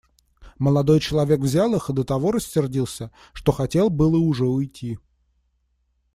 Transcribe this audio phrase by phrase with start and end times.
[0.57, 4.97] Молодой человек взял их и до того рассердился, что хотел было уже уйти.